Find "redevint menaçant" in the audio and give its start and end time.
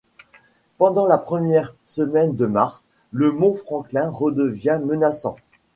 4.09-5.35